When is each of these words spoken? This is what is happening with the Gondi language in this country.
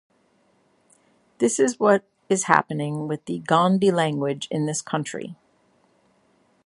This 1.37 1.59
is 1.59 1.79
what 1.79 2.03
is 2.27 2.45
happening 2.45 3.07
with 3.07 3.23
the 3.25 3.37
Gondi 3.41 3.91
language 3.93 4.47
in 4.49 4.65
this 4.65 4.81
country. 4.81 5.35